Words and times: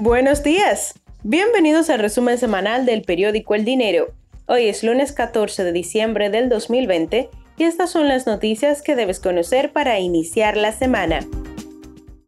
Buenos 0.00 0.42
días. 0.42 0.94
Bienvenidos 1.24 1.90
al 1.90 1.98
resumen 1.98 2.38
semanal 2.38 2.86
del 2.86 3.02
periódico 3.02 3.54
El 3.54 3.66
Dinero. 3.66 4.14
Hoy 4.46 4.66
es 4.66 4.82
lunes 4.82 5.12
14 5.12 5.62
de 5.62 5.72
diciembre 5.72 6.30
del 6.30 6.48
2020 6.48 7.28
y 7.58 7.64
estas 7.64 7.90
son 7.90 8.08
las 8.08 8.26
noticias 8.26 8.80
que 8.80 8.96
debes 8.96 9.20
conocer 9.20 9.74
para 9.74 10.00
iniciar 10.00 10.56
la 10.56 10.72
semana. 10.72 11.20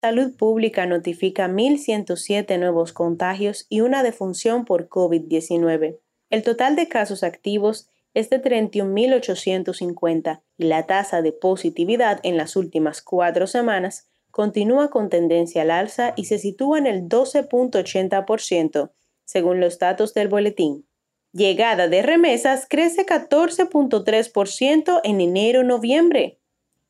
Salud 0.00 0.34
Pública 0.34 0.86
notifica 0.86 1.46
1.107 1.46 2.58
nuevos 2.58 2.94
contagios 2.94 3.66
y 3.68 3.82
una 3.82 4.02
defunción 4.02 4.64
por 4.64 4.88
COVID-19. 4.88 5.98
El 6.30 6.42
total 6.42 6.74
de 6.74 6.88
casos 6.88 7.22
activos 7.22 7.90
es 8.14 8.30
de 8.30 8.40
31.850 8.40 10.40
y 10.56 10.64
la 10.64 10.86
tasa 10.86 11.20
de 11.20 11.32
positividad 11.32 12.18
en 12.22 12.38
las 12.38 12.56
últimas 12.56 13.02
cuatro 13.02 13.46
semanas 13.46 14.08
continúa 14.38 14.88
con 14.88 15.10
tendencia 15.10 15.62
al 15.62 15.72
alza 15.72 16.12
y 16.14 16.26
se 16.26 16.38
sitúa 16.38 16.78
en 16.78 16.86
el 16.86 17.08
12.80%, 17.08 18.92
según 19.24 19.58
los 19.58 19.80
datos 19.80 20.14
del 20.14 20.28
boletín. 20.28 20.86
Llegada 21.32 21.88
de 21.88 22.02
remesas 22.02 22.64
crece 22.70 23.04
14.3% 23.04 25.00
en 25.02 25.20
enero-noviembre. 25.20 26.38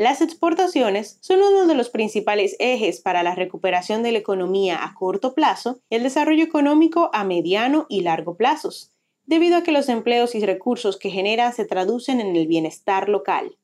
Las 0.00 0.22
exportaciones 0.22 1.18
son 1.20 1.40
uno 1.42 1.66
de 1.66 1.74
los 1.74 1.90
principales 1.90 2.56
ejes 2.58 3.02
para 3.02 3.22
la 3.22 3.34
recuperación 3.34 4.02
de 4.02 4.12
la 4.12 4.18
economía 4.18 4.82
a 4.82 4.94
corto 4.94 5.34
plazo 5.34 5.80
y 5.90 5.96
el 5.96 6.02
desarrollo 6.02 6.42
económico 6.42 7.10
a 7.12 7.22
mediano 7.22 7.84
y 7.90 8.00
largo 8.00 8.34
plazos, 8.34 8.92
debido 9.26 9.58
a 9.58 9.62
que 9.62 9.72
los 9.72 9.90
empleos 9.90 10.34
y 10.34 10.42
recursos 10.46 10.96
que 10.96 11.10
generan 11.10 11.52
se 11.52 11.66
traducen 11.66 12.18
en 12.18 12.34
el 12.34 12.46
bienestar 12.46 13.10
local. 13.10 13.58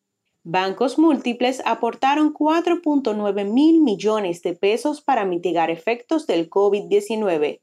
Bancos 0.44 0.98
múltiples 0.98 1.62
aportaron 1.64 2.34
4.9 2.34 3.50
mil 3.50 3.80
millones 3.80 4.42
de 4.42 4.52
pesos 4.52 5.00
para 5.00 5.24
mitigar 5.24 5.70
efectos 5.70 6.26
del 6.26 6.50
COVID-19. 6.50 7.60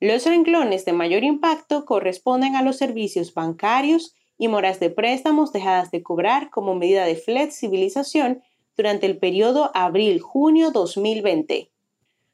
Los 0.00 0.26
renglones 0.26 0.84
de 0.84 0.92
mayor 0.92 1.24
impacto 1.24 1.86
corresponden 1.86 2.56
a 2.56 2.62
los 2.62 2.76
servicios 2.76 3.32
bancarios 3.32 4.14
y 4.38 4.48
moras 4.48 4.80
de 4.80 4.90
préstamos 4.90 5.52
dejadas 5.52 5.90
de 5.90 6.02
cobrar 6.02 6.50
como 6.50 6.74
medida 6.74 7.04
de 7.04 7.16
flexibilización 7.16 8.42
durante 8.76 9.06
el 9.06 9.18
periodo 9.18 9.70
abril-junio 9.74 10.70
2020. 10.70 11.70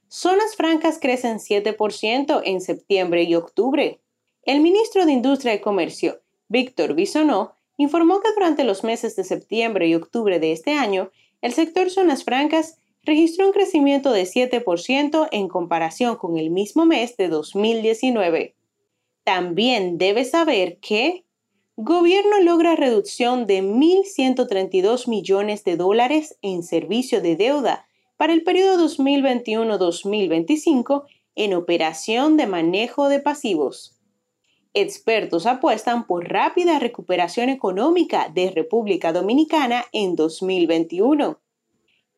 Zonas 0.09 0.57
francas 0.57 0.99
crecen 1.01 1.39
7% 1.39 2.41
en 2.45 2.61
septiembre 2.61 3.25
y 3.25 3.35
octubre. 3.35 4.01
El 4.45 4.61
ministro 4.61 5.05
de 5.05 5.13
Industria 5.13 5.55
y 5.55 5.61
Comercio, 5.61 6.21
Víctor 6.49 6.95
Bisonó, 6.95 7.53
informó 7.77 8.21
que 8.21 8.33
durante 8.33 8.65
los 8.65 8.85
meses 8.85 9.17
de 9.17 9.25
septiembre 9.25 9.87
y 9.89 9.95
octubre 9.95 10.41
de 10.41 10.53
este 10.53 10.73
año, 10.73 11.11
el 11.43 11.53
sector 11.53 11.91
zonas 11.91 12.25
francas 12.25 12.79
registró 13.05 13.47
un 13.47 13.53
crecimiento 13.53 14.13
de 14.13 14.25
7% 14.25 15.29
en 15.31 15.49
comparación 15.49 16.17
con 16.17 16.39
el 16.39 16.51
mismo 16.51 16.87
mes 16.87 17.17
de 17.17 17.29
2019. 17.29 18.55
También 19.25 19.99
debe 19.99 20.25
saber 20.25 20.79
que 20.79 21.25
Gobierno 21.81 22.41
logra 22.41 22.75
reducción 22.75 23.47
de 23.47 23.63
1.132 23.63 25.07
millones 25.07 25.63
de 25.63 25.77
dólares 25.77 26.37
en 26.43 26.65
servicio 26.65 27.21
de 27.21 27.37
deuda 27.37 27.87
para 28.17 28.33
el 28.33 28.43
periodo 28.43 28.85
2021-2025 28.85 31.05
en 31.37 31.55
operación 31.55 32.37
de 32.37 32.49
manejo 32.49 33.09
de 33.09 33.21
pasivos. 33.21 33.97
Expertos 34.75 35.47
apuestan 35.47 36.09
por 36.09 36.29
rápida 36.29 36.81
recuperación 36.81 37.49
económica 37.49 38.29
de 38.29 38.51
República 38.51 39.13
Dominicana 39.13 39.85
en 39.93 40.17
2021. 40.17 41.39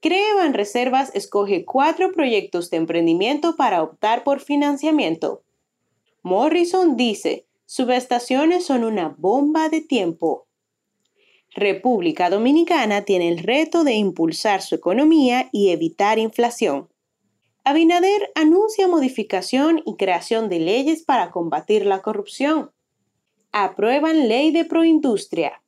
Creevan 0.00 0.54
Reservas 0.54 1.14
escoge 1.14 1.66
cuatro 1.66 2.12
proyectos 2.12 2.70
de 2.70 2.78
emprendimiento 2.78 3.56
para 3.56 3.82
optar 3.82 4.24
por 4.24 4.40
financiamiento. 4.40 5.42
Morrison 6.22 6.96
dice, 6.96 7.44
Subestaciones 7.72 8.66
son 8.66 8.82
una 8.82 9.14
bomba 9.16 9.68
de 9.68 9.80
tiempo. 9.80 10.48
República 11.54 12.28
Dominicana 12.28 13.02
tiene 13.02 13.28
el 13.28 13.38
reto 13.38 13.84
de 13.84 13.94
impulsar 13.94 14.60
su 14.60 14.74
economía 14.74 15.48
y 15.52 15.70
evitar 15.70 16.18
inflación. 16.18 16.88
Abinader 17.62 18.32
anuncia 18.34 18.88
modificación 18.88 19.84
y 19.86 19.94
creación 19.94 20.48
de 20.48 20.58
leyes 20.58 21.04
para 21.04 21.30
combatir 21.30 21.86
la 21.86 22.02
corrupción. 22.02 22.72
Aprueban 23.52 24.26
ley 24.26 24.50
de 24.50 24.64
proindustria. 24.64 25.62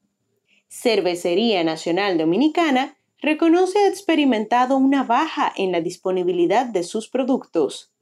Cervecería 0.69 1.63
Nacional 1.63 2.19
Dominicana 2.19 2.99
reconoce 3.21 3.79
ha 3.79 3.87
experimentado 3.87 4.77
una 4.77 5.05
baja 5.05 5.53
en 5.57 5.71
la 5.71 5.81
disponibilidad 5.81 6.67
de 6.67 6.83
sus 6.83 7.09
productos. 7.09 7.93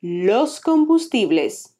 Los 0.00 0.58
combustibles. 0.60 1.73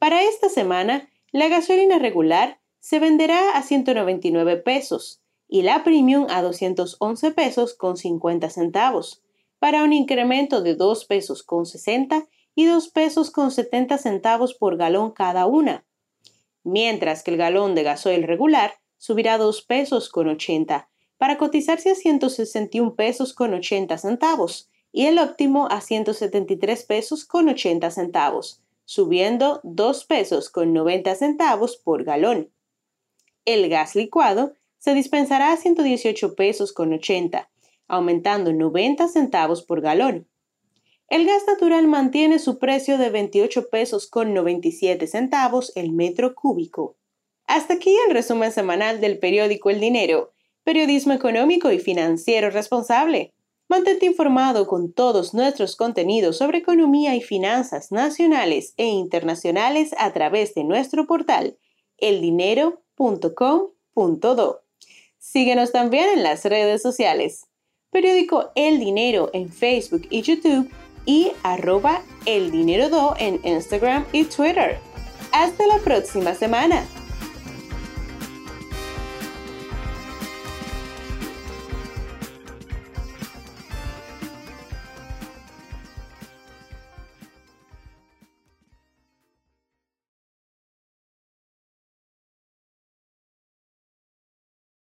Para 0.00 0.22
esta 0.22 0.48
semana, 0.48 1.10
la 1.30 1.48
gasolina 1.48 1.98
regular 1.98 2.58
se 2.78 2.98
venderá 2.98 3.50
a 3.50 3.62
199 3.62 4.56
pesos 4.56 5.20
y 5.46 5.60
la 5.60 5.84
premium 5.84 6.26
a 6.30 6.40
211 6.40 7.32
pesos 7.32 7.74
con 7.74 7.98
50 7.98 8.48
centavos, 8.48 9.22
para 9.58 9.84
un 9.84 9.92
incremento 9.92 10.62
de 10.62 10.74
2 10.74 11.04
pesos 11.04 11.42
con 11.42 11.66
60 11.66 12.26
y 12.54 12.64
2 12.64 12.88
pesos 12.88 13.30
con 13.30 13.50
70 13.50 13.98
centavos 13.98 14.54
por 14.54 14.78
galón 14.78 15.10
cada 15.10 15.44
una, 15.44 15.84
mientras 16.64 17.22
que 17.22 17.32
el 17.32 17.36
galón 17.36 17.74
de 17.74 17.82
gasoil 17.82 18.22
regular 18.22 18.72
subirá 18.96 19.36
2 19.36 19.60
pesos 19.60 20.08
con 20.08 20.28
80 20.28 20.88
para 21.18 21.36
cotizarse 21.36 21.90
a 21.90 21.94
161 21.94 22.94
pesos 22.94 23.34
con 23.34 23.52
80 23.52 23.98
centavos 23.98 24.70
y 24.92 25.04
el 25.04 25.18
óptimo 25.18 25.68
a 25.70 25.82
173 25.82 26.84
pesos 26.84 27.26
con 27.26 27.50
80 27.50 27.90
centavos, 27.90 28.62
subiendo 28.90 29.60
2 29.62 30.04
pesos 30.06 30.50
con 30.50 30.72
90 30.72 31.14
centavos 31.14 31.76
por 31.76 32.02
galón. 32.02 32.50
El 33.44 33.68
gas 33.68 33.94
licuado 33.94 34.54
se 34.78 34.94
dispensará 34.94 35.52
a 35.52 35.56
118 35.56 36.34
pesos 36.34 36.72
con 36.72 36.92
80, 36.92 37.48
aumentando 37.86 38.52
90 38.52 39.06
centavos 39.06 39.62
por 39.62 39.80
galón. 39.80 40.26
El 41.06 41.24
gas 41.24 41.44
natural 41.46 41.86
mantiene 41.86 42.40
su 42.40 42.58
precio 42.58 42.98
de 42.98 43.10
28 43.10 43.70
pesos 43.70 44.08
con 44.08 44.34
97 44.34 45.06
centavos 45.06 45.70
el 45.76 45.92
metro 45.92 46.34
cúbico. 46.34 46.96
Hasta 47.46 47.74
aquí 47.74 47.96
el 48.08 48.12
resumen 48.12 48.50
semanal 48.50 49.00
del 49.00 49.20
periódico 49.20 49.70
El 49.70 49.78
Dinero 49.78 50.32
periodismo 50.64 51.12
económico 51.12 51.70
y 51.72 51.78
financiero 51.78 52.50
responsable. 52.50 53.32
Mantente 53.70 54.04
informado 54.04 54.66
con 54.66 54.92
todos 54.92 55.32
nuestros 55.32 55.76
contenidos 55.76 56.38
sobre 56.38 56.58
economía 56.58 57.14
y 57.14 57.20
finanzas 57.20 57.92
nacionales 57.92 58.74
e 58.76 58.86
internacionales 58.86 59.94
a 59.96 60.12
través 60.12 60.56
de 60.56 60.64
nuestro 60.64 61.06
portal 61.06 61.56
eldinero.com.do. 61.98 64.62
Síguenos 65.18 65.70
también 65.70 66.08
en 66.14 66.24
las 66.24 66.44
redes 66.44 66.82
sociales. 66.82 67.46
Periódico 67.92 68.50
El 68.56 68.80
Dinero 68.80 69.30
en 69.34 69.52
Facebook 69.52 70.02
y 70.10 70.22
YouTube 70.22 70.68
y 71.06 71.30
arroba 71.44 72.02
El 72.26 72.50
Dinero 72.50 73.14
en 73.20 73.40
Instagram 73.44 74.04
y 74.10 74.24
Twitter. 74.24 74.80
Hasta 75.30 75.64
la 75.68 75.78
próxima 75.78 76.34
semana. 76.34 76.84